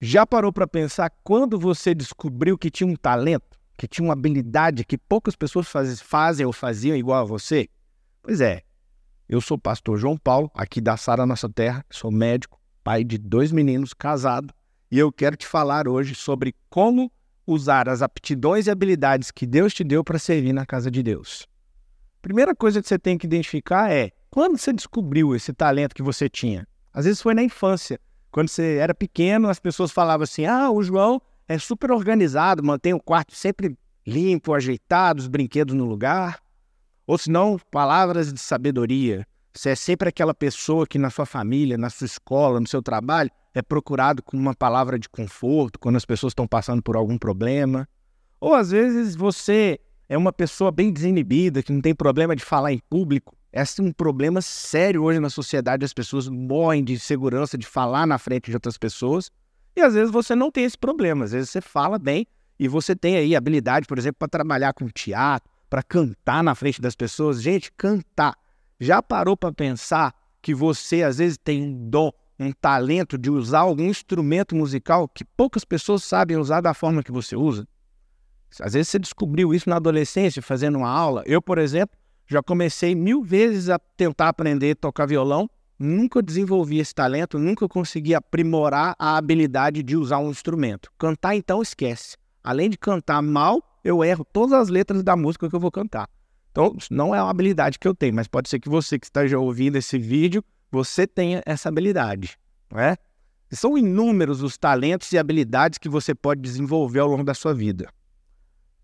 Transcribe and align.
Já 0.00 0.26
parou 0.26 0.52
para 0.52 0.66
pensar 0.66 1.10
quando 1.24 1.58
você 1.58 1.94
descobriu 1.94 2.58
que 2.58 2.70
tinha 2.70 2.86
um 2.86 2.94
talento, 2.94 3.58
que 3.78 3.88
tinha 3.88 4.06
uma 4.06 4.12
habilidade 4.12 4.84
que 4.84 4.98
poucas 4.98 5.34
pessoas 5.34 5.68
faz, 5.68 6.02
fazem 6.02 6.44
ou 6.44 6.52
faziam 6.52 6.94
igual 6.94 7.22
a 7.22 7.24
você? 7.24 7.66
Pois 8.20 8.42
é, 8.42 8.60
eu 9.26 9.40
sou 9.40 9.56
o 9.56 9.60
pastor 9.60 9.96
João 9.96 10.18
Paulo, 10.18 10.50
aqui 10.54 10.82
da 10.82 10.98
Sara 10.98 11.24
Nossa 11.24 11.48
Terra, 11.48 11.82
sou 11.90 12.12
médico, 12.12 12.60
pai 12.84 13.02
de 13.02 13.16
dois 13.16 13.50
meninos, 13.50 13.94
casado, 13.94 14.52
e 14.90 14.98
eu 14.98 15.10
quero 15.10 15.34
te 15.34 15.46
falar 15.46 15.88
hoje 15.88 16.14
sobre 16.14 16.54
como 16.68 17.10
usar 17.46 17.88
as 17.88 18.02
aptidões 18.02 18.66
e 18.66 18.70
habilidades 18.70 19.30
que 19.30 19.46
Deus 19.46 19.72
te 19.72 19.82
deu 19.82 20.04
para 20.04 20.18
servir 20.18 20.52
na 20.52 20.66
casa 20.66 20.90
de 20.90 21.02
Deus. 21.02 21.46
Primeira 22.20 22.54
coisa 22.54 22.82
que 22.82 22.88
você 22.88 22.98
tem 22.98 23.16
que 23.16 23.26
identificar 23.26 23.90
é 23.90 24.10
quando 24.28 24.58
você 24.58 24.74
descobriu 24.74 25.34
esse 25.34 25.54
talento 25.54 25.94
que 25.94 26.02
você 26.02 26.28
tinha. 26.28 26.68
Às 26.92 27.06
vezes 27.06 27.22
foi 27.22 27.32
na 27.32 27.42
infância, 27.42 27.98
quando 28.36 28.50
você 28.50 28.76
era 28.76 28.94
pequeno, 28.94 29.48
as 29.48 29.58
pessoas 29.58 29.90
falavam 29.90 30.24
assim: 30.24 30.44
ah, 30.44 30.70
o 30.70 30.82
João 30.82 31.22
é 31.48 31.58
super 31.58 31.90
organizado, 31.90 32.62
mantém 32.62 32.92
o 32.92 33.00
quarto 33.00 33.34
sempre 33.34 33.74
limpo, 34.06 34.52
ajeitado, 34.52 35.20
os 35.20 35.26
brinquedos 35.26 35.74
no 35.74 35.86
lugar. 35.86 36.38
Ou 37.06 37.16
se 37.16 37.30
não, 37.30 37.58
palavras 37.70 38.30
de 38.30 38.38
sabedoria. 38.38 39.26
Você 39.54 39.70
é 39.70 39.74
sempre 39.74 40.10
aquela 40.10 40.34
pessoa 40.34 40.86
que 40.86 40.98
na 40.98 41.08
sua 41.08 41.24
família, 41.24 41.78
na 41.78 41.88
sua 41.88 42.04
escola, 42.04 42.60
no 42.60 42.68
seu 42.68 42.82
trabalho, 42.82 43.30
é 43.54 43.62
procurado 43.62 44.22
com 44.22 44.36
uma 44.36 44.54
palavra 44.54 44.98
de 44.98 45.08
conforto 45.08 45.78
quando 45.78 45.96
as 45.96 46.04
pessoas 46.04 46.32
estão 46.32 46.46
passando 46.46 46.82
por 46.82 46.94
algum 46.94 47.16
problema. 47.16 47.88
Ou 48.38 48.54
às 48.54 48.70
vezes 48.70 49.16
você 49.16 49.80
é 50.10 50.18
uma 50.18 50.30
pessoa 50.30 50.70
bem 50.70 50.92
desinibida, 50.92 51.62
que 51.62 51.72
não 51.72 51.80
tem 51.80 51.94
problema 51.94 52.36
de 52.36 52.44
falar 52.44 52.70
em 52.70 52.82
público, 52.90 53.34
esse 53.62 53.80
é 53.80 53.84
um 53.84 53.90
problema 53.90 54.42
sério 54.42 55.02
hoje 55.02 55.18
na 55.18 55.30
sociedade. 55.30 55.84
As 55.84 55.94
pessoas 55.94 56.28
morrem 56.28 56.84
de 56.84 56.98
segurança 56.98 57.56
de 57.56 57.66
falar 57.66 58.06
na 58.06 58.18
frente 58.18 58.50
de 58.50 58.56
outras 58.56 58.76
pessoas. 58.76 59.30
E 59.74 59.80
às 59.80 59.94
vezes 59.94 60.10
você 60.10 60.34
não 60.34 60.50
tem 60.50 60.64
esse 60.64 60.76
problema. 60.76 61.24
Às 61.24 61.32
vezes 61.32 61.48
você 61.48 61.62
fala 61.62 61.98
bem 61.98 62.26
e 62.58 62.68
você 62.68 62.94
tem 62.94 63.16
aí 63.16 63.34
habilidade, 63.34 63.86
por 63.86 63.98
exemplo, 63.98 64.18
para 64.18 64.28
trabalhar 64.28 64.74
com 64.74 64.88
teatro, 64.88 65.50
para 65.70 65.82
cantar 65.82 66.44
na 66.44 66.54
frente 66.54 66.82
das 66.82 66.94
pessoas. 66.94 67.40
Gente, 67.40 67.72
cantar. 67.72 68.36
Já 68.78 69.02
parou 69.02 69.34
para 69.36 69.52
pensar 69.52 70.14
que 70.42 70.54
você 70.54 71.02
às 71.02 71.16
vezes 71.16 71.38
tem 71.38 71.62
um 71.62 71.88
dom, 71.88 72.12
um 72.38 72.52
talento 72.52 73.16
de 73.16 73.30
usar 73.30 73.60
algum 73.60 73.84
instrumento 73.84 74.54
musical 74.54 75.08
que 75.08 75.24
poucas 75.24 75.64
pessoas 75.64 76.04
sabem 76.04 76.36
usar 76.36 76.60
da 76.60 76.74
forma 76.74 77.02
que 77.02 77.10
você 77.10 77.34
usa? 77.34 77.66
Às 78.60 78.74
vezes 78.74 78.88
você 78.90 78.98
descobriu 78.98 79.54
isso 79.54 79.68
na 79.68 79.76
adolescência, 79.76 80.42
fazendo 80.42 80.76
uma 80.76 80.90
aula. 80.90 81.22
Eu, 81.26 81.40
por 81.40 81.56
exemplo, 81.56 81.96
já 82.26 82.42
comecei 82.42 82.94
mil 82.94 83.22
vezes 83.22 83.68
a 83.68 83.78
tentar 83.78 84.28
aprender 84.28 84.72
a 84.72 84.76
tocar 84.76 85.06
violão, 85.06 85.48
nunca 85.78 86.22
desenvolvi 86.22 86.78
esse 86.78 86.94
talento, 86.94 87.38
nunca 87.38 87.68
consegui 87.68 88.14
aprimorar 88.14 88.94
a 88.98 89.16
habilidade 89.16 89.82
de 89.82 89.96
usar 89.96 90.18
um 90.18 90.30
instrumento. 90.30 90.90
Cantar, 90.98 91.36
então, 91.36 91.62
esquece. 91.62 92.16
Além 92.42 92.70
de 92.70 92.78
cantar 92.78 93.22
mal, 93.22 93.62
eu 93.84 94.02
erro 94.02 94.24
todas 94.24 94.52
as 94.52 94.68
letras 94.68 95.02
da 95.02 95.16
música 95.16 95.48
que 95.48 95.54
eu 95.54 95.60
vou 95.60 95.70
cantar. 95.70 96.08
Então, 96.50 96.76
não 96.90 97.14
é 97.14 97.22
uma 97.22 97.30
habilidade 97.30 97.78
que 97.78 97.86
eu 97.86 97.94
tenho, 97.94 98.14
mas 98.14 98.26
pode 98.26 98.48
ser 98.48 98.58
que 98.58 98.68
você 98.68 98.98
que 98.98 99.06
esteja 99.06 99.38
ouvindo 99.38 99.76
esse 99.76 99.98
vídeo, 99.98 100.42
você 100.70 101.06
tenha 101.06 101.42
essa 101.44 101.68
habilidade, 101.68 102.38
não 102.70 102.80
é? 102.80 102.96
São 103.52 103.78
inúmeros 103.78 104.42
os 104.42 104.56
talentos 104.56 105.12
e 105.12 105.18
habilidades 105.18 105.78
que 105.78 105.88
você 105.88 106.14
pode 106.14 106.40
desenvolver 106.40 107.00
ao 107.00 107.08
longo 107.08 107.22
da 107.22 107.34
sua 107.34 107.54
vida. 107.54 107.88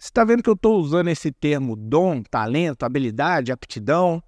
Você 0.03 0.09
está 0.09 0.25
vendo 0.25 0.43
que 0.43 0.51
eu 0.51 0.55
estou 0.55 0.81
usando 0.81 1.07
esse 1.07 1.31
termo 1.31 1.77
dom, 1.77 2.25
talento, 2.25 2.83
habilidade, 2.83 3.53
aptidão? 3.53 4.21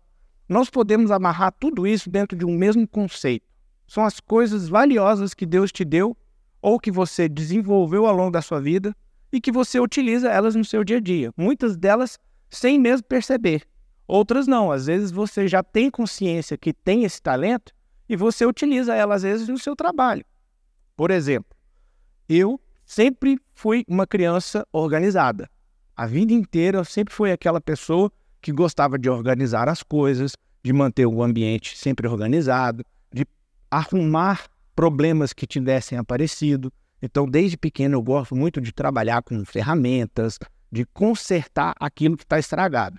Nós 0.48 0.70
podemos 0.70 1.10
amarrar 1.10 1.52
tudo 1.58 1.84
isso 1.84 2.08
dentro 2.08 2.38
de 2.38 2.44
um 2.44 2.56
mesmo 2.56 2.86
conceito. 2.86 3.44
São 3.84 4.04
as 4.04 4.20
coisas 4.20 4.68
valiosas 4.68 5.34
que 5.34 5.44
Deus 5.44 5.72
te 5.72 5.84
deu 5.84 6.16
ou 6.62 6.78
que 6.78 6.92
você 6.92 7.28
desenvolveu 7.28 8.06
ao 8.06 8.14
longo 8.14 8.30
da 8.30 8.40
sua 8.40 8.60
vida 8.60 8.94
e 9.32 9.40
que 9.40 9.50
você 9.50 9.80
utiliza 9.80 10.30
elas 10.30 10.54
no 10.54 10.64
seu 10.64 10.84
dia 10.84 10.98
a 10.98 11.00
dia. 11.00 11.34
Muitas 11.36 11.76
delas 11.76 12.20
sem 12.48 12.78
mesmo 12.78 13.08
perceber. 13.08 13.66
Outras 14.06 14.46
não. 14.46 14.70
Às 14.70 14.86
vezes 14.86 15.10
você 15.10 15.48
já 15.48 15.60
tem 15.60 15.90
consciência 15.90 16.56
que 16.56 16.72
tem 16.72 17.02
esse 17.02 17.20
talento 17.20 17.74
e 18.08 18.14
você 18.14 18.46
utiliza 18.46 18.94
elas 18.94 19.16
às 19.16 19.22
vezes 19.24 19.48
no 19.48 19.58
seu 19.58 19.74
trabalho. 19.74 20.24
Por 20.94 21.10
exemplo, 21.10 21.50
eu 22.28 22.60
sempre 22.86 23.40
fui 23.52 23.84
uma 23.88 24.06
criança 24.06 24.64
organizada. 24.72 25.50
A 25.96 26.06
vida 26.06 26.32
inteira 26.32 26.78
eu 26.78 26.84
sempre 26.84 27.14
fui 27.14 27.30
aquela 27.30 27.60
pessoa 27.60 28.10
que 28.42 28.50
gostava 28.50 28.98
de 28.98 29.08
organizar 29.08 29.68
as 29.68 29.82
coisas, 29.82 30.32
de 30.62 30.72
manter 30.72 31.06
o 31.06 31.22
ambiente 31.22 31.78
sempre 31.78 32.08
organizado, 32.08 32.84
de 33.12 33.24
arrumar 33.70 34.48
problemas 34.74 35.32
que 35.32 35.46
tivessem 35.46 35.96
aparecido. 35.96 36.72
Então, 37.00 37.26
desde 37.26 37.56
pequeno, 37.56 37.96
eu 37.96 38.02
gosto 38.02 38.34
muito 38.34 38.60
de 38.60 38.72
trabalhar 38.72 39.22
com 39.22 39.44
ferramentas, 39.44 40.38
de 40.70 40.84
consertar 40.86 41.74
aquilo 41.78 42.16
que 42.16 42.24
está 42.24 42.38
estragado. 42.38 42.98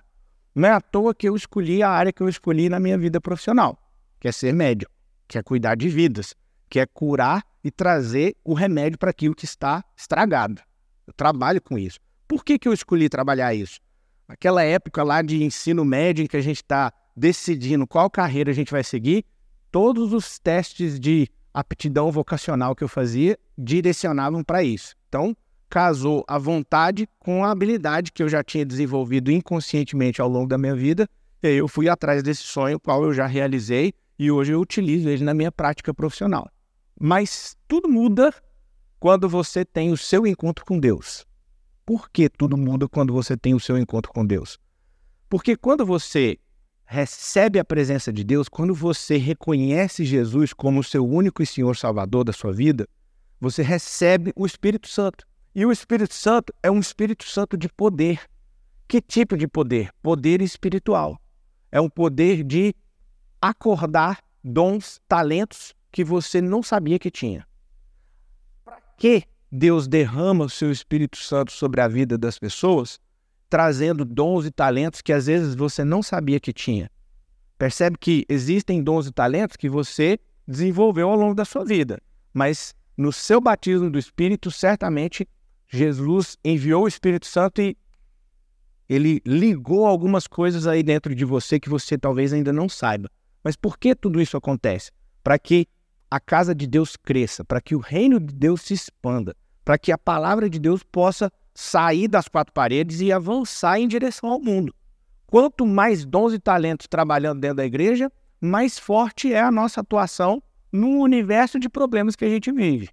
Não 0.54 0.66
é 0.66 0.72
à 0.72 0.80
toa 0.80 1.14
que 1.14 1.28
eu 1.28 1.36
escolhi 1.36 1.82
a 1.82 1.90
área 1.90 2.12
que 2.12 2.22
eu 2.22 2.28
escolhi 2.28 2.70
na 2.70 2.80
minha 2.80 2.96
vida 2.96 3.20
profissional, 3.20 3.78
que 4.18 4.26
é 4.26 4.32
ser 4.32 4.54
médico, 4.54 4.90
que 5.28 5.36
é 5.36 5.42
cuidar 5.42 5.74
de 5.74 5.88
vidas, 5.88 6.34
que 6.70 6.80
é 6.80 6.86
curar 6.86 7.44
e 7.62 7.70
trazer 7.70 8.34
o 8.42 8.54
remédio 8.54 8.98
para 8.98 9.10
aquilo 9.10 9.34
que 9.34 9.44
está 9.44 9.84
estragado. 9.94 10.62
Eu 11.06 11.12
trabalho 11.12 11.60
com 11.60 11.76
isso. 11.76 11.98
Por 12.28 12.44
que, 12.44 12.58
que 12.58 12.68
eu 12.68 12.72
escolhi 12.72 13.08
trabalhar 13.08 13.54
isso? 13.54 13.80
Naquela 14.28 14.62
época 14.62 15.02
lá 15.02 15.22
de 15.22 15.42
ensino 15.42 15.84
médio 15.84 16.24
em 16.24 16.26
que 16.26 16.36
a 16.36 16.40
gente 16.40 16.56
está 16.56 16.92
decidindo 17.16 17.86
qual 17.86 18.10
carreira 18.10 18.50
a 18.50 18.54
gente 18.54 18.72
vai 18.72 18.82
seguir, 18.82 19.24
todos 19.70 20.12
os 20.12 20.38
testes 20.38 20.98
de 20.98 21.28
aptidão 21.54 22.10
vocacional 22.10 22.74
que 22.74 22.84
eu 22.84 22.88
fazia 22.88 23.38
direcionavam 23.56 24.44
para 24.44 24.62
isso. 24.62 24.94
Então, 25.08 25.34
casou 25.70 26.24
a 26.28 26.38
vontade 26.38 27.08
com 27.18 27.44
a 27.44 27.50
habilidade 27.50 28.12
que 28.12 28.22
eu 28.22 28.28
já 28.28 28.42
tinha 28.44 28.64
desenvolvido 28.64 29.30
inconscientemente 29.30 30.20
ao 30.20 30.28
longo 30.28 30.48
da 30.48 30.58
minha 30.58 30.74
vida. 30.74 31.08
E 31.42 31.48
eu 31.48 31.68
fui 31.68 31.88
atrás 31.88 32.22
desse 32.22 32.42
sonho, 32.42 32.78
qual 32.80 33.02
eu 33.04 33.14
já 33.14 33.26
realizei, 33.26 33.94
e 34.18 34.30
hoje 34.30 34.52
eu 34.52 34.60
utilizo 34.60 35.08
ele 35.08 35.24
na 35.24 35.34
minha 35.34 35.52
prática 35.52 35.94
profissional. 35.94 36.50
Mas 36.98 37.56
tudo 37.68 37.88
muda 37.88 38.34
quando 38.98 39.28
você 39.28 39.64
tem 39.64 39.92
o 39.92 39.96
seu 39.96 40.26
encontro 40.26 40.64
com 40.64 40.78
Deus. 40.78 41.26
Por 41.86 42.10
que 42.10 42.28
tudo 42.28 42.56
muda 42.56 42.88
quando 42.88 43.12
você 43.12 43.36
tem 43.36 43.54
o 43.54 43.60
seu 43.60 43.78
encontro 43.78 44.12
com 44.12 44.26
Deus? 44.26 44.58
Porque 45.28 45.56
quando 45.56 45.86
você 45.86 46.36
recebe 46.84 47.60
a 47.60 47.64
presença 47.64 48.12
de 48.12 48.24
Deus, 48.24 48.48
quando 48.48 48.74
você 48.74 49.16
reconhece 49.16 50.04
Jesus 50.04 50.52
como 50.52 50.80
o 50.80 50.84
seu 50.84 51.06
único 51.06 51.44
e 51.44 51.46
Senhor 51.46 51.76
Salvador 51.76 52.24
da 52.24 52.32
sua 52.32 52.52
vida, 52.52 52.88
você 53.40 53.62
recebe 53.62 54.32
o 54.34 54.44
Espírito 54.44 54.88
Santo. 54.88 55.24
E 55.54 55.64
o 55.64 55.70
Espírito 55.70 56.12
Santo 56.12 56.52
é 56.60 56.70
um 56.70 56.80
Espírito 56.80 57.24
Santo 57.24 57.56
de 57.56 57.68
poder. 57.68 58.20
Que 58.88 59.00
tipo 59.00 59.36
de 59.36 59.46
poder? 59.46 59.90
Poder 60.02 60.42
espiritual. 60.42 61.20
É 61.70 61.80
um 61.80 61.88
poder 61.88 62.42
de 62.42 62.74
acordar 63.40 64.20
dons, 64.42 65.00
talentos 65.08 65.72
que 65.92 66.02
você 66.02 66.40
não 66.40 66.62
sabia 66.62 66.98
que 66.98 67.10
tinha. 67.12 67.46
Para 68.64 68.80
que 68.96 69.24
Deus 69.50 69.86
derrama 69.86 70.44
o 70.44 70.50
seu 70.50 70.70
Espírito 70.70 71.16
Santo 71.16 71.52
sobre 71.52 71.80
a 71.80 71.88
vida 71.88 72.18
das 72.18 72.38
pessoas, 72.38 72.98
trazendo 73.48 74.04
dons 74.04 74.44
e 74.44 74.50
talentos 74.50 75.00
que 75.00 75.12
às 75.12 75.26
vezes 75.26 75.54
você 75.54 75.84
não 75.84 76.02
sabia 76.02 76.40
que 76.40 76.52
tinha. 76.52 76.90
Percebe 77.58 77.96
que 77.98 78.24
existem 78.28 78.82
dons 78.82 79.06
e 79.06 79.12
talentos 79.12 79.56
que 79.56 79.68
você 79.68 80.18
desenvolveu 80.46 81.08
ao 81.08 81.16
longo 81.16 81.34
da 81.34 81.44
sua 81.44 81.64
vida, 81.64 82.00
mas 82.34 82.74
no 82.96 83.12
seu 83.12 83.40
batismo 83.40 83.90
do 83.90 83.98
Espírito, 83.98 84.50
certamente 84.50 85.26
Jesus 85.68 86.36
enviou 86.44 86.84
o 86.84 86.88
Espírito 86.88 87.26
Santo 87.26 87.60
e 87.60 87.76
ele 88.88 89.20
ligou 89.26 89.84
algumas 89.84 90.26
coisas 90.26 90.66
aí 90.66 90.82
dentro 90.82 91.14
de 91.14 91.24
você 91.24 91.58
que 91.58 91.68
você 91.68 91.98
talvez 91.98 92.32
ainda 92.32 92.52
não 92.52 92.68
saiba. 92.68 93.10
Mas 93.42 93.56
por 93.56 93.78
que 93.78 93.94
tudo 93.94 94.20
isso 94.20 94.36
acontece? 94.36 94.90
Para 95.22 95.38
que 95.38 95.66
a 96.10 96.20
casa 96.20 96.54
de 96.54 96.66
Deus 96.66 96.96
cresça, 96.96 97.44
para 97.44 97.60
que 97.60 97.74
o 97.74 97.80
reino 97.80 98.20
de 98.20 98.32
Deus 98.34 98.62
se 98.62 98.74
expanda, 98.74 99.36
para 99.64 99.78
que 99.78 99.90
a 99.90 99.98
palavra 99.98 100.48
de 100.48 100.58
Deus 100.58 100.82
possa 100.82 101.30
sair 101.54 102.06
das 102.06 102.28
quatro 102.28 102.52
paredes 102.52 103.00
e 103.00 103.10
avançar 103.10 103.80
em 103.80 103.88
direção 103.88 104.30
ao 104.30 104.40
mundo. 104.40 104.74
Quanto 105.26 105.66
mais 105.66 106.04
dons 106.04 106.32
e 106.32 106.38
talentos 106.38 106.86
trabalhando 106.86 107.40
dentro 107.40 107.56
da 107.56 107.66
igreja, 107.66 108.10
mais 108.40 108.78
forte 108.78 109.32
é 109.32 109.40
a 109.40 109.50
nossa 109.50 109.80
atuação 109.80 110.42
no 110.70 111.00
universo 111.00 111.58
de 111.58 111.68
problemas 111.68 112.14
que 112.14 112.24
a 112.24 112.28
gente 112.28 112.52
vive. 112.52 112.90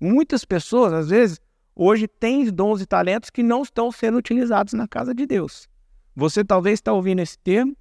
Muitas 0.00 0.44
pessoas, 0.44 0.92
às 0.92 1.08
vezes, 1.08 1.40
hoje 1.74 2.06
têm 2.06 2.44
dons 2.50 2.80
e 2.80 2.86
talentos 2.86 3.30
que 3.30 3.42
não 3.42 3.62
estão 3.62 3.90
sendo 3.90 4.18
utilizados 4.18 4.74
na 4.74 4.86
casa 4.86 5.14
de 5.14 5.24
Deus. 5.24 5.68
Você 6.14 6.44
talvez 6.44 6.78
está 6.78 6.92
ouvindo 6.92 7.20
esse 7.20 7.38
termo 7.38 7.74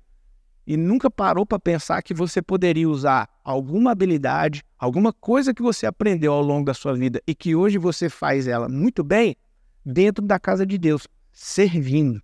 e 0.65 0.77
nunca 0.77 1.09
parou 1.09 1.45
para 1.45 1.59
pensar 1.59 2.01
que 2.01 2.13
você 2.13 2.41
poderia 2.41 2.87
usar 2.87 3.27
alguma 3.43 3.91
habilidade, 3.91 4.63
alguma 4.77 5.11
coisa 5.11 5.53
que 5.53 5.61
você 5.61 5.85
aprendeu 5.85 6.33
ao 6.33 6.41
longo 6.41 6.65
da 6.65 6.73
sua 6.73 6.93
vida 6.93 7.21
e 7.27 7.33
que 7.33 7.55
hoje 7.55 7.77
você 7.77 8.09
faz 8.09 8.47
ela 8.47 8.69
muito 8.69 9.03
bem 9.03 9.35
dentro 9.85 10.25
da 10.25 10.39
casa 10.39 10.65
de 10.65 10.77
Deus, 10.77 11.07
servindo. 11.31 12.21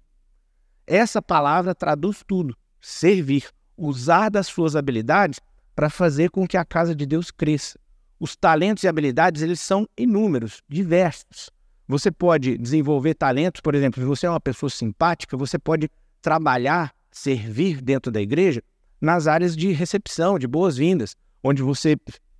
Essa 0.85 1.21
palavra 1.21 1.73
traduz 1.73 2.23
tudo: 2.25 2.55
servir, 2.79 3.49
usar 3.75 4.29
das 4.29 4.47
suas 4.47 4.75
habilidades 4.75 5.39
para 5.75 5.89
fazer 5.89 6.29
com 6.29 6.47
que 6.47 6.57
a 6.57 6.65
casa 6.65 6.95
de 6.95 7.05
Deus 7.05 7.29
cresça. 7.29 7.79
Os 8.19 8.35
talentos 8.35 8.83
e 8.83 8.87
habilidades, 8.87 9.41
eles 9.41 9.59
são 9.59 9.87
inúmeros, 9.95 10.63
diversos. 10.67 11.51
Você 11.87 12.11
pode 12.11 12.57
desenvolver 12.57 13.13
talentos, 13.13 13.61
por 13.61 13.75
exemplo, 13.75 14.01
se 14.01 14.07
você 14.07 14.25
é 14.25 14.29
uma 14.29 14.39
pessoa 14.39 14.69
simpática, 14.69 15.37
você 15.37 15.59
pode 15.59 15.89
trabalhar, 16.21 16.93
servir 17.17 17.81
dentro 17.81 18.11
da 18.11 18.21
igreja 18.21 18.61
nas 18.99 19.27
áreas 19.27 19.55
de 19.55 19.71
recepção, 19.71 20.39
de 20.39 20.47
boas-vindas, 20.47 21.15
onde 21.43 21.61
você 21.61 21.97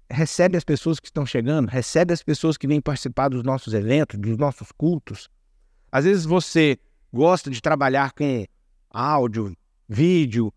recebe 0.10 0.58
as 0.58 0.64
pessoas 0.64 1.00
que 1.00 1.08
estão 1.08 1.26
chegando, 1.26 1.68
recebe 1.68 2.14
as 2.14 2.24
pessoas 2.24 2.58
que 2.58 2.68
vêm 2.68 2.82
participar 2.82 3.30
dos 3.30 3.44
nossos 3.44 3.74
eventos, 3.74 4.18
dos 4.20 4.38
nossos 4.38 4.72
cultos. 4.72 5.30
Às 5.92 6.06
vezes 6.06 6.26
você 6.26 6.78
gosta 7.12 7.50
de 7.50 7.62
trabalhar 7.62 8.12
com 8.14 8.46
áudio, 8.90 9.56
vídeo, 9.88 10.54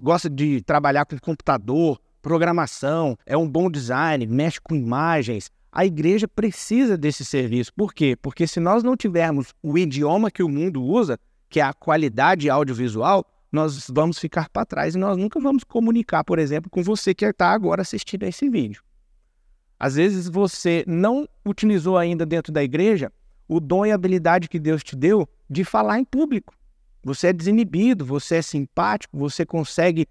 gosta 0.00 0.28
de 0.30 0.62
trabalhar 0.62 1.04
com 1.04 1.18
computador, 1.18 2.00
programação, 2.20 3.16
é 3.26 3.36
um 3.36 3.48
bom 3.48 3.70
design, 3.70 4.26
mexe 4.26 4.60
com 4.60 4.74
imagens. 4.74 5.50
A 5.70 5.84
igreja 5.84 6.28
precisa 6.28 6.96
desse 6.96 7.24
serviço. 7.24 7.72
Por 7.74 7.92
quê? 7.92 8.16
Porque 8.20 8.46
se 8.46 8.60
nós 8.60 8.82
não 8.82 8.96
tivermos 8.96 9.52
o 9.62 9.76
idioma 9.76 10.30
que 10.30 10.42
o 10.42 10.48
mundo 10.48 10.82
usa, 10.82 11.18
que 11.48 11.60
é 11.60 11.62
a 11.62 11.72
qualidade 11.72 12.48
audiovisual, 12.48 13.26
nós 13.52 13.88
vamos 13.92 14.18
ficar 14.18 14.48
para 14.48 14.64
trás 14.64 14.94
e 14.94 14.98
nós 14.98 15.16
nunca 15.18 15.38
vamos 15.38 15.62
comunicar, 15.62 16.24
por 16.24 16.38
exemplo, 16.38 16.70
com 16.70 16.82
você 16.82 17.14
que 17.14 17.24
está 17.24 17.50
agora 17.50 17.82
assistindo 17.82 18.24
a 18.24 18.28
esse 18.28 18.48
vídeo. 18.48 18.82
Às 19.78 19.96
vezes 19.96 20.28
você 20.28 20.84
não 20.86 21.28
utilizou 21.44 21.98
ainda 21.98 22.24
dentro 22.24 22.52
da 22.52 22.62
igreja 22.62 23.12
o 23.46 23.60
dom 23.60 23.84
e 23.84 23.92
habilidade 23.92 24.48
que 24.48 24.58
Deus 24.58 24.82
te 24.82 24.96
deu 24.96 25.28
de 25.50 25.64
falar 25.64 25.98
em 25.98 26.04
público. 26.04 26.54
Você 27.04 27.26
é 27.26 27.32
desinibido, 27.32 28.04
você 28.04 28.36
é 28.36 28.42
simpático, 28.42 29.18
você 29.18 29.44
consegue 29.44 30.06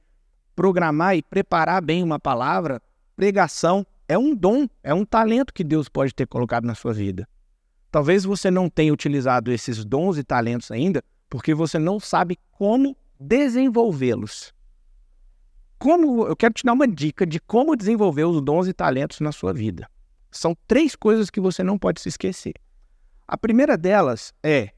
programar 0.56 1.16
e 1.16 1.24
preparar 1.24 1.82
bem 1.82 2.04
uma 2.04 2.20
palavra. 2.20 2.82
Pregação 3.16 3.86
é 4.08 4.18
um 4.18 4.36
dom, 4.36 4.68
é 4.84 4.94
um 4.94 5.06
talento 5.06 5.54
que 5.54 5.64
Deus 5.64 5.90
pode 5.90 6.14
ter 6.14 6.28
colocado 6.28 6.66
na 6.66 6.76
sua 6.76 6.94
vida. 6.94 7.28
Talvez 7.90 8.24
você 8.24 8.52
não 8.52 8.70
tenha 8.70 8.94
utilizado 8.94 9.52
esses 9.52 9.84
dons 9.84 10.18
e 10.18 10.24
talentos 10.24 10.70
ainda 10.70 11.04
porque 11.30 11.54
você 11.54 11.80
não 11.80 11.98
sabe 11.98 12.38
como 12.52 12.96
desenvolvê-los. 13.22 14.52
Como 15.78 16.26
eu 16.26 16.36
quero 16.36 16.54
te 16.54 16.64
dar 16.64 16.74
uma 16.74 16.88
dica 16.88 17.26
de 17.26 17.40
como 17.40 17.76
desenvolver 17.76 18.26
os 18.26 18.42
dons 18.42 18.68
e 18.68 18.74
talentos 18.74 19.20
na 19.20 19.32
sua 19.32 19.54
vida. 19.54 19.88
São 20.32 20.56
três 20.68 20.96
coisas 20.96 21.30
que 21.30 21.40
você 21.40 21.64
não 21.64 21.78
pode 21.78 22.02
se 22.02 22.10
esquecer. 22.10 22.54
A 23.28 23.38
primeira 23.38 23.78
delas 23.78 24.34
é 24.44 24.72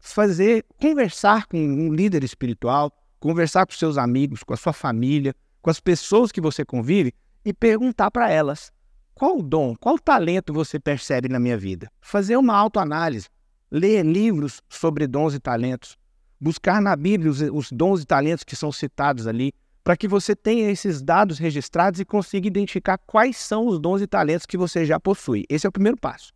fazer 0.00 0.64
conversar 0.80 1.46
com 1.46 1.56
um 1.56 1.92
líder 1.92 2.24
espiritual, 2.24 2.92
conversar 3.20 3.66
com 3.66 3.72
seus 3.72 3.96
amigos, 3.98 4.42
com 4.42 4.52
a 4.52 4.56
sua 4.56 4.72
família, 4.72 5.34
com 5.62 5.70
as 5.70 5.80
pessoas 5.80 6.32
que 6.32 6.40
você 6.40 6.64
convive 6.64 7.14
e 7.44 7.52
perguntar 7.52 8.10
para 8.10 8.30
elas: 8.30 8.72
qual 9.14 9.40
dom, 9.40 9.74
qual 9.76 9.98
talento 9.98 10.52
você 10.52 10.78
percebe 10.80 11.28
na 11.28 11.38
minha 11.38 11.56
vida? 11.56 11.90
Fazer 12.00 12.36
uma 12.36 12.56
autoanálise, 12.56 13.28
ler 13.70 14.04
livros 14.04 14.60
sobre 14.68 15.06
dons 15.06 15.34
e 15.34 15.40
talentos, 15.40 15.96
buscar 16.44 16.78
na 16.78 16.94
Bíblia 16.94 17.30
os, 17.30 17.40
os 17.40 17.72
dons 17.72 18.02
e 18.02 18.04
talentos 18.04 18.44
que 18.44 18.54
são 18.54 18.70
citados 18.70 19.26
ali, 19.26 19.50
para 19.82 19.96
que 19.96 20.06
você 20.06 20.36
tenha 20.36 20.70
esses 20.70 21.00
dados 21.00 21.38
registrados 21.38 22.00
e 22.00 22.04
consiga 22.04 22.46
identificar 22.46 22.98
quais 22.98 23.38
são 23.38 23.66
os 23.66 23.78
dons 23.78 24.02
e 24.02 24.06
talentos 24.06 24.44
que 24.44 24.58
você 24.58 24.84
já 24.84 25.00
possui. 25.00 25.46
Esse 25.48 25.66
é 25.66 25.68
o 25.70 25.72
primeiro 25.72 25.96
passo. 25.96 26.34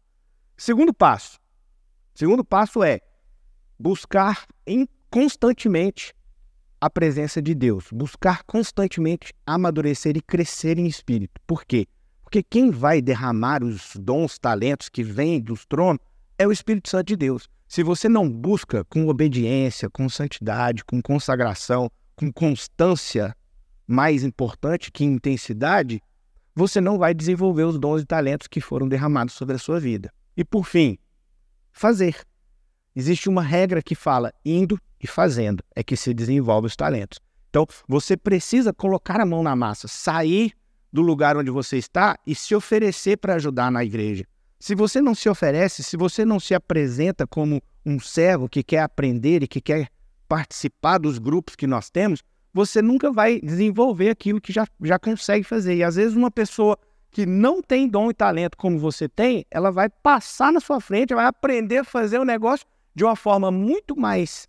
Segundo 0.56 0.94
passo. 0.94 1.38
Segundo 2.14 2.42
passo 2.42 2.82
é 2.82 3.00
buscar 3.78 4.46
em, 4.66 4.88
constantemente 5.10 6.14
a 6.80 6.88
presença 6.88 7.42
de 7.42 7.54
Deus, 7.54 7.88
buscar 7.92 8.44
constantemente 8.44 9.34
amadurecer 9.46 10.16
e 10.16 10.22
crescer 10.22 10.78
em 10.78 10.86
espírito. 10.86 11.38
Por 11.46 11.66
quê? 11.66 11.86
Porque 12.22 12.42
quem 12.42 12.70
vai 12.70 13.02
derramar 13.02 13.62
os 13.62 13.94
dons, 13.94 14.38
talentos 14.38 14.88
que 14.88 15.02
vêm 15.02 15.38
dos 15.38 15.66
tronos 15.66 16.00
é 16.38 16.46
o 16.46 16.52
Espírito 16.52 16.88
Santo 16.88 17.08
de 17.08 17.16
Deus. 17.16 17.48
Se 17.68 17.82
você 17.82 18.08
não 18.08 18.30
busca 18.30 18.82
com 18.84 19.08
obediência, 19.08 19.90
com 19.90 20.08
santidade, 20.08 20.82
com 20.82 21.02
consagração, 21.02 21.90
com 22.16 22.32
constância, 22.32 23.36
mais 23.86 24.24
importante 24.24 24.90
que 24.90 25.04
intensidade, 25.04 26.00
você 26.54 26.80
não 26.80 26.96
vai 26.96 27.12
desenvolver 27.12 27.64
os 27.64 27.78
dons 27.78 28.00
e 28.00 28.06
talentos 28.06 28.48
que 28.48 28.58
foram 28.58 28.88
derramados 28.88 29.34
sobre 29.34 29.54
a 29.54 29.58
sua 29.58 29.78
vida. 29.78 30.10
E 30.34 30.42
por 30.42 30.64
fim, 30.64 30.96
fazer. 31.70 32.16
Existe 32.96 33.28
uma 33.28 33.42
regra 33.42 33.82
que 33.82 33.94
fala 33.94 34.32
indo 34.42 34.80
e 34.98 35.06
fazendo 35.06 35.62
é 35.76 35.82
que 35.82 35.94
se 35.94 36.14
desenvolve 36.14 36.68
os 36.68 36.74
talentos. 36.74 37.20
Então, 37.50 37.66
você 37.86 38.16
precisa 38.16 38.72
colocar 38.72 39.20
a 39.20 39.26
mão 39.26 39.42
na 39.42 39.54
massa, 39.54 39.86
sair 39.86 40.52
do 40.90 41.02
lugar 41.02 41.36
onde 41.36 41.50
você 41.50 41.76
está 41.76 42.18
e 42.26 42.34
se 42.34 42.54
oferecer 42.54 43.18
para 43.18 43.34
ajudar 43.34 43.70
na 43.70 43.84
igreja. 43.84 44.24
Se 44.58 44.74
você 44.74 45.00
não 45.00 45.14
se 45.14 45.28
oferece, 45.28 45.82
se 45.84 45.96
você 45.96 46.24
não 46.24 46.40
se 46.40 46.54
apresenta 46.54 47.26
como 47.26 47.62
um 47.86 48.00
servo 48.00 48.48
que 48.48 48.62
quer 48.62 48.80
aprender 48.80 49.42
e 49.42 49.48
que 49.48 49.60
quer 49.60 49.88
participar 50.28 50.98
dos 50.98 51.18
grupos 51.18 51.54
que 51.54 51.66
nós 51.66 51.90
temos, 51.90 52.22
você 52.52 52.82
nunca 52.82 53.12
vai 53.12 53.40
desenvolver 53.40 54.10
aquilo 54.10 54.40
que 54.40 54.52
já, 54.52 54.66
já 54.82 54.98
consegue 54.98 55.44
fazer. 55.44 55.76
E 55.76 55.84
às 55.84 55.94
vezes 55.94 56.16
uma 56.16 56.30
pessoa 56.30 56.76
que 57.10 57.24
não 57.24 57.62
tem 57.62 57.88
dom 57.88 58.10
e 58.10 58.14
talento 58.14 58.56
como 58.56 58.78
você 58.78 59.08
tem, 59.08 59.46
ela 59.50 59.70
vai 59.70 59.88
passar 59.88 60.52
na 60.52 60.60
sua 60.60 60.80
frente, 60.80 61.14
vai 61.14 61.26
aprender 61.26 61.78
a 61.78 61.84
fazer 61.84 62.18
o 62.18 62.24
negócio 62.24 62.66
de 62.94 63.04
uma 63.04 63.16
forma 63.16 63.50
muito 63.50 63.98
mais 63.98 64.48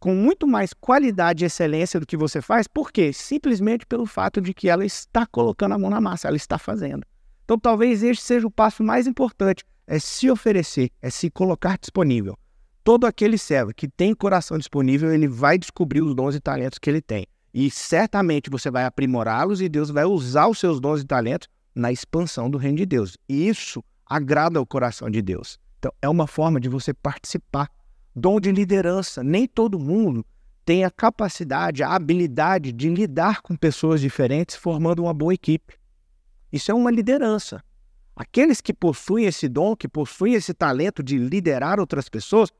com 0.00 0.14
muito 0.14 0.46
mais 0.46 0.72
qualidade 0.72 1.44
e 1.44 1.46
excelência 1.46 2.00
do 2.00 2.06
que 2.06 2.16
você 2.16 2.40
faz, 2.40 2.66
por 2.66 2.90
quê? 2.90 3.12
Simplesmente 3.12 3.86
pelo 3.86 4.06
fato 4.06 4.40
de 4.40 4.52
que 4.54 4.68
ela 4.68 4.84
está 4.84 5.26
colocando 5.26 5.74
a 5.74 5.78
mão 5.78 5.90
na 5.90 6.00
massa, 6.00 6.26
ela 6.26 6.36
está 6.36 6.58
fazendo. 6.58 7.06
Então, 7.46 7.56
talvez 7.56 8.02
este 8.02 8.24
seja 8.24 8.44
o 8.44 8.50
passo 8.50 8.82
mais 8.82 9.06
importante: 9.06 9.64
é 9.86 10.00
se 10.00 10.28
oferecer, 10.28 10.90
é 11.00 11.08
se 11.08 11.30
colocar 11.30 11.78
disponível. 11.78 12.36
Todo 12.82 13.06
aquele 13.06 13.38
servo 13.38 13.72
que 13.72 13.86
tem 13.86 14.12
coração 14.14 14.58
disponível, 14.58 15.12
ele 15.14 15.28
vai 15.28 15.56
descobrir 15.56 16.02
os 16.02 16.12
dons 16.12 16.34
e 16.34 16.40
talentos 16.40 16.78
que 16.78 16.90
ele 16.90 17.00
tem. 17.00 17.24
E 17.54 17.70
certamente 17.70 18.50
você 18.50 18.68
vai 18.68 18.84
aprimorá-los 18.84 19.60
e 19.60 19.68
Deus 19.68 19.90
vai 19.90 20.04
usar 20.04 20.48
os 20.48 20.58
seus 20.58 20.80
dons 20.80 21.02
e 21.02 21.04
talentos 21.04 21.48
na 21.72 21.92
expansão 21.92 22.50
do 22.50 22.58
reino 22.58 22.78
de 22.78 22.86
Deus. 22.86 23.16
E 23.28 23.48
isso 23.48 23.82
agrada 24.04 24.60
o 24.60 24.66
coração 24.66 25.08
de 25.08 25.22
Deus. 25.22 25.56
Então, 25.78 25.92
é 26.02 26.08
uma 26.08 26.26
forma 26.26 26.58
de 26.58 26.68
você 26.68 26.92
participar. 26.92 27.70
Dom 28.14 28.40
de 28.40 28.50
liderança. 28.50 29.22
Nem 29.22 29.46
todo 29.46 29.78
mundo 29.78 30.26
tem 30.64 30.84
a 30.84 30.90
capacidade, 30.90 31.84
a 31.84 31.94
habilidade 31.94 32.72
de 32.72 32.88
lidar 32.88 33.40
com 33.40 33.54
pessoas 33.54 34.00
diferentes, 34.00 34.56
formando 34.56 35.04
uma 35.04 35.14
boa 35.14 35.32
equipe. 35.32 35.74
Isso 36.52 36.70
é 36.70 36.74
uma 36.74 36.90
liderança. 36.90 37.62
Aqueles 38.14 38.60
que 38.60 38.72
possuem 38.72 39.26
esse 39.26 39.48
dom, 39.48 39.76
que 39.76 39.88
possuem 39.88 40.34
esse 40.34 40.54
talento 40.54 41.02
de 41.02 41.18
liderar 41.18 41.78
outras 41.78 42.08
pessoas, 42.08 42.50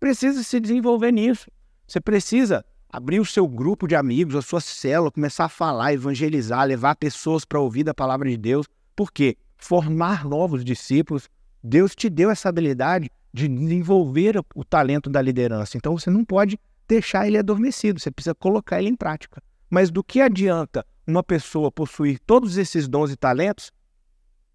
precisam 0.00 0.42
se 0.42 0.58
desenvolver 0.58 1.12
nisso. 1.12 1.50
Você 1.86 2.00
precisa 2.00 2.64
abrir 2.88 3.20
o 3.20 3.24
seu 3.24 3.46
grupo 3.46 3.86
de 3.86 3.94
amigos, 3.94 4.34
a 4.34 4.42
sua 4.42 4.60
célula, 4.60 5.10
começar 5.10 5.44
a 5.44 5.48
falar, 5.48 5.92
evangelizar, 5.92 6.66
levar 6.66 6.96
pessoas 6.96 7.44
para 7.44 7.60
ouvir 7.60 7.84
da 7.84 7.94
palavra 7.94 8.28
de 8.28 8.36
Deus. 8.36 8.66
Por 8.96 9.12
quê? 9.12 9.36
Formar 9.56 10.24
novos 10.24 10.64
discípulos. 10.64 11.28
Deus 11.62 11.94
te 11.94 12.08
deu 12.10 12.30
essa 12.30 12.48
habilidade 12.48 13.10
de 13.32 13.48
desenvolver 13.48 14.40
o 14.54 14.64
talento 14.64 15.10
da 15.10 15.20
liderança. 15.20 15.76
Então 15.76 15.98
você 15.98 16.10
não 16.10 16.24
pode 16.24 16.58
deixar 16.86 17.26
ele 17.26 17.38
adormecido, 17.38 17.98
você 17.98 18.10
precisa 18.10 18.34
colocar 18.34 18.80
ele 18.80 18.90
em 18.90 18.96
prática. 18.96 19.42
Mas 19.68 19.90
do 19.90 20.04
que 20.04 20.20
adianta 20.20 20.86
uma 21.06 21.22
pessoa 21.22 21.70
possuir 21.70 22.18
todos 22.20 22.56
esses 22.56 22.88
dons 22.88 23.10
e 23.10 23.16
talentos 23.16 23.70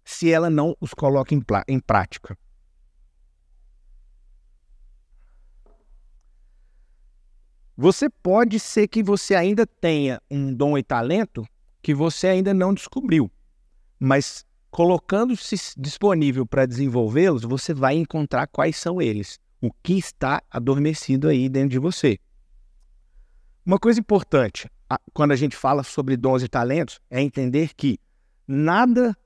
se 0.04 0.30
ela 0.30 0.50
não 0.50 0.76
os 0.80 0.92
coloca 0.92 1.34
em, 1.34 1.42
em 1.68 1.80
prática. 1.80 2.36
Você 7.76 8.10
pode 8.10 8.60
ser 8.60 8.88
que 8.88 9.02
você 9.02 9.34
ainda 9.34 9.66
tenha 9.66 10.20
um 10.30 10.52
dom 10.52 10.76
e 10.76 10.82
talento 10.82 11.46
que 11.80 11.94
você 11.94 12.26
ainda 12.26 12.52
não 12.52 12.74
descobriu, 12.74 13.30
mas 13.98 14.44
colocando-se 14.70 15.56
disponível 15.78 16.44
para 16.44 16.66
desenvolvê-los, 16.66 17.42
você 17.42 17.72
vai 17.72 17.94
encontrar 17.94 18.46
quais 18.48 18.76
são 18.76 19.00
eles, 19.00 19.40
o 19.60 19.72
que 19.82 19.94
está 19.94 20.42
adormecido 20.50 21.28
aí 21.28 21.48
dentro 21.48 21.70
de 21.70 21.78
você. 21.78 22.18
Uma 23.64 23.78
coisa 23.78 23.98
importante, 23.98 24.68
quando 25.12 25.32
a 25.32 25.36
gente 25.36 25.56
fala 25.56 25.82
sobre 25.82 26.16
dons 26.16 26.42
e 26.42 26.48
talentos, 26.48 27.00
é 27.10 27.20
entender 27.20 27.74
que 27.74 27.98
nada 28.46 29.16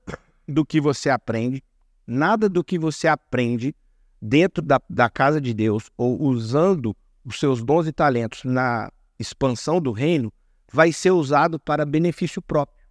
do 0.47 0.65
que 0.65 0.79
você 0.79 1.09
aprende, 1.09 1.63
nada 2.05 2.47
do 2.47 2.63
que 2.63 2.77
você 2.77 3.07
aprende 3.07 3.75
dentro 4.21 4.61
da, 4.61 4.79
da 4.89 5.09
casa 5.09 5.41
de 5.41 5.53
Deus 5.53 5.89
ou 5.97 6.21
usando 6.21 6.95
os 7.23 7.39
seus 7.39 7.63
dons 7.63 7.87
e 7.87 7.91
talentos 7.91 8.43
na 8.43 8.91
expansão 9.17 9.81
do 9.81 9.91
reino 9.91 10.31
vai 10.71 10.91
ser 10.91 11.11
usado 11.11 11.59
para 11.59 11.85
benefício 11.85 12.41
próprio. 12.41 12.85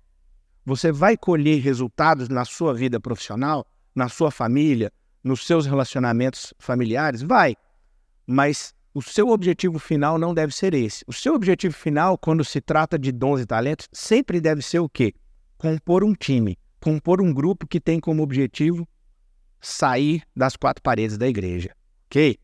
Você 0.64 0.90
vai 0.90 1.16
colher 1.16 1.60
resultados 1.60 2.28
na 2.28 2.44
sua 2.44 2.72
vida 2.72 2.98
profissional, 2.98 3.66
na 3.94 4.08
sua 4.08 4.30
família, 4.30 4.90
nos 5.22 5.46
seus 5.46 5.66
relacionamentos 5.66 6.54
familiares? 6.58 7.22
Vai. 7.22 7.54
Mas 8.26 8.73
o 8.94 9.02
seu 9.02 9.28
objetivo 9.28 9.78
final 9.78 10.16
não 10.18 10.32
deve 10.32 10.54
ser 10.54 10.72
esse. 10.72 11.04
O 11.06 11.12
seu 11.12 11.34
objetivo 11.34 11.74
final, 11.74 12.16
quando 12.16 12.44
se 12.44 12.60
trata 12.60 12.96
de 12.96 13.10
dons 13.10 13.40
e 13.40 13.46
talentos, 13.46 13.88
sempre 13.92 14.40
deve 14.40 14.62
ser 14.62 14.78
o 14.78 14.88
quê? 14.88 15.12
Compor 15.58 16.04
um 16.04 16.14
time. 16.14 16.56
compor 16.80 17.20
um 17.20 17.32
grupo 17.32 17.66
que 17.66 17.80
tem 17.80 17.98
como 17.98 18.22
objetivo 18.22 18.86
sair 19.58 20.22
das 20.36 20.54
quatro 20.54 20.82
paredes 20.82 21.16
da 21.16 21.26
igreja, 21.26 21.74
ok? 22.06 22.38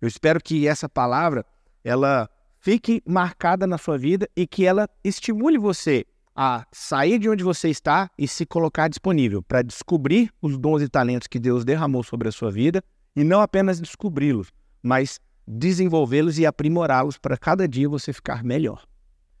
Eu 0.00 0.08
espero 0.08 0.40
que 0.42 0.66
essa 0.66 0.88
palavra 0.88 1.46
ela 1.84 2.28
fique 2.58 3.00
marcada 3.06 3.68
na 3.68 3.78
sua 3.78 3.96
vida 3.96 4.28
e 4.36 4.48
que 4.48 4.66
ela 4.66 4.88
estimule 5.04 5.56
você 5.56 6.04
a 6.34 6.66
sair 6.72 7.20
de 7.20 7.28
onde 7.28 7.44
você 7.44 7.68
está 7.68 8.10
e 8.18 8.26
se 8.26 8.44
colocar 8.44 8.88
disponível 8.88 9.40
para 9.44 9.62
descobrir 9.62 10.32
os 10.42 10.58
dons 10.58 10.82
e 10.82 10.88
talentos 10.88 11.28
que 11.28 11.38
Deus 11.38 11.64
derramou 11.64 12.02
sobre 12.02 12.28
a 12.28 12.32
sua 12.32 12.50
vida 12.50 12.82
e 13.14 13.22
não 13.22 13.40
apenas 13.40 13.78
descobri-los, 13.78 14.50
mas 14.82 15.20
desenvolvê-los 15.46 16.38
e 16.38 16.46
aprimorá-los 16.46 17.18
para 17.18 17.36
cada 17.36 17.68
dia 17.68 17.88
você 17.88 18.12
ficar 18.12 18.42
melhor. 18.42 18.84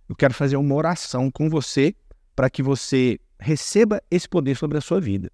Eu 0.08 0.14
quero 0.14 0.34
fazer 0.34 0.56
uma 0.56 0.74
oração 0.74 1.30
com 1.30 1.48
você 1.48 1.94
para 2.36 2.50
que 2.50 2.62
você 2.62 3.18
receba 3.38 4.02
esse 4.10 4.28
poder 4.28 4.56
sobre 4.56 4.78
a 4.78 4.80
sua 4.80 5.00
vida. 5.00 5.30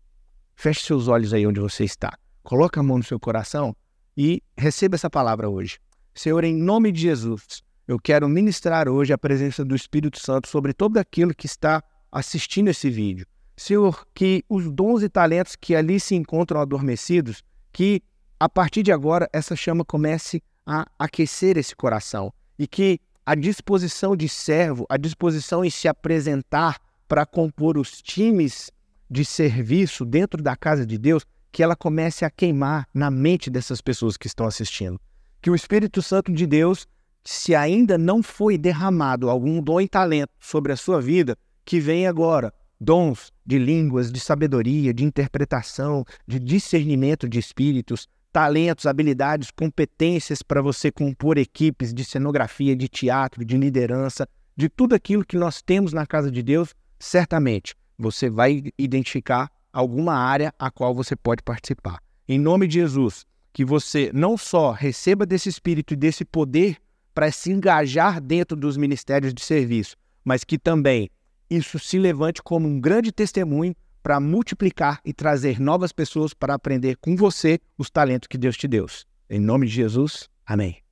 Feche 0.55 0.85
seus 0.85 1.09
olhos 1.09 1.33
aí 1.33 1.47
onde 1.47 1.61
você 1.61 1.85
está. 1.85 2.13
Coloque 2.43 2.79
a 2.79 2.83
mão 2.83 2.99
no 2.99 3.05
seu 3.05 3.19
coração 3.19 3.75
e 4.17 4.43
receba 4.57 4.95
essa 4.95 5.11
palavra 5.11 5.49
hoje. 5.49 5.79
Senhor, 6.15 6.45
em 6.45 6.55
nome 6.55 6.93
de 6.93 7.01
Jesus, 7.01 7.63
eu 7.87 7.99
quero 7.99 8.29
ministrar 8.29 8.89
hoje 8.89 9.13
a 9.13 9.19
presença 9.19 9.65
do 9.65 9.75
Espírito 9.75 10.21
Santo 10.21 10.49
sobre 10.49 10.73
todo 10.73 10.99
aquilo 10.99 11.35
que 11.35 11.47
está 11.47 11.83
assistindo 12.11 12.69
esse 12.69 12.91
vídeo. 12.91 13.27
Senhor, 13.57 14.07
que 14.15 14.45
os 14.49 14.71
dons 14.71 15.03
e 15.03 15.09
talentos 15.09 15.57
que 15.57 15.75
ali 15.75 16.01
se 16.01 16.15
encontram 16.15 16.61
adormecidos, 16.61 17.43
que 17.73 18.03
a 18.39 18.49
partir 18.49 18.83
de 18.83 18.91
agora 18.91 19.29
essa 19.33 19.55
chama 19.55 19.85
comece 19.85 20.43
a 20.67 20.87
aquecer 20.99 21.57
esse 21.57 21.75
coração 21.75 22.33
e 22.59 22.67
que 22.67 23.01
a 23.25 23.35
disposição 23.35 24.17
de 24.17 24.29
servo, 24.29 24.87
a 24.89 24.97
disposição 24.97 25.65
em 25.65 25.71
se 25.71 25.89
apresentar 25.89 26.79
para 27.07 27.27
compor 27.27 27.77
os 27.77 28.01
times 28.03 28.71
de 29.11 29.25
serviço 29.25 30.05
dentro 30.05 30.43
da 30.43 30.55
casa 30.57 30.87
de 30.87 30.97
Deus, 30.97 31.25
que 31.51 31.63
ela 31.63 31.75
comece 31.75 32.25
a 32.25 32.31
queimar 32.31 32.87
na 32.95 33.11
mente 33.11 33.51
dessas 33.51 33.81
pessoas 33.81 34.17
que 34.17 34.27
estão 34.27 34.47
assistindo. 34.47 35.01
Que 35.43 35.51
o 35.51 35.55
Espírito 35.55 36.01
Santo 36.01 36.33
de 36.33 36.47
Deus, 36.47 36.87
se 37.25 37.55
ainda 37.55 37.99
não 37.99 38.23
foi 38.23 38.57
derramado 38.57 39.29
algum 39.29 39.61
dom 39.61 39.81
e 39.81 39.89
talento 39.89 40.31
sobre 40.39 40.73
a 40.73 40.77
sua 40.77 41.01
vida, 41.01 41.37
que 41.65 41.81
venha 41.81 42.09
agora 42.09 42.53
dons 42.81 43.33
de 43.45 43.59
línguas, 43.59 44.11
de 44.11 44.21
sabedoria, 44.21 44.95
de 44.95 45.05
interpretação, 45.05 46.05
de 46.27 46.39
discernimento 46.39 47.29
de 47.29 47.39
espíritos, 47.39 48.09
talentos, 48.33 48.87
habilidades, 48.87 49.51
competências 49.51 50.43
para 50.43 50.63
você 50.63 50.91
compor 50.91 51.39
equipes 51.39 51.93
de 51.93 52.05
cenografia, 52.05 52.77
de 52.77 52.89
teatro, 52.89 53.45
de 53.45 53.57
liderança, 53.57 54.29
de 54.57 54.69
tudo 54.69 54.95
aquilo 54.95 55.25
que 55.25 55.37
nós 55.37 55.63
temos 55.63 55.93
na 55.93 56.07
casa 56.07 56.31
de 56.31 56.43
Deus, 56.43 56.75
certamente 56.99 57.75
você 57.99 58.31
vai 58.31 58.63
identificar 58.79 59.51
alguma 59.73 60.15
área 60.15 60.53
a 60.59 60.71
qual 60.71 60.95
você 60.95 61.15
pode 61.15 61.43
participar. 61.43 62.01
Em 62.29 62.39
nome 62.39 62.67
de 62.67 62.75
Jesus, 62.75 63.25
que 63.53 63.65
você 63.65 64.11
não 64.15 64.37
só 64.37 64.71
receba 64.71 65.27
desse 65.27 65.49
espírito 65.49 65.95
e 65.95 65.97
desse 65.97 66.25
poder 66.25 66.77
para 67.15 67.31
se 67.31 67.51
engajar 67.51 68.21
dentro 68.21 68.57
dos 68.57 68.77
ministérios 68.77 69.35
de 69.35 69.43
serviço, 69.43 69.97
mas 70.25 70.45
que 70.45 70.59
também 70.59 71.11
isso 71.49 71.79
se 71.79 71.99
levante 71.99 72.43
como 72.43 72.69
um 72.69 72.81
grande 72.81 73.11
testemunho 73.11 73.75
para 74.03 74.21
multiplicar 74.21 75.01
e 75.05 75.13
trazer 75.13 75.61
novas 75.61 75.93
pessoas 75.93 76.35
para 76.35 76.55
aprender 76.55 76.97
com 76.97 77.17
você 77.17 77.59
os 77.79 77.91
talentos 77.91 78.27
que 78.27 78.39
Deus 78.39 78.57
te 78.57 78.67
deu. 78.67 78.87
Em 79.29 79.39
nome 79.39 79.67
de 79.67 79.73
Jesus, 79.73 80.29
amém. 80.47 80.83